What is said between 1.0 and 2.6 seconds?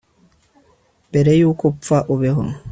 mbere yuko upfa, ubeho